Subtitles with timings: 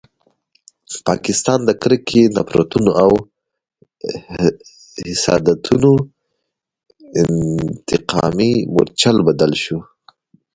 [1.07, 3.11] پاکستان د کرکو، نفرتونو او
[5.07, 5.91] حسادتونو
[7.21, 9.77] انتقامي مورچل بدل شو.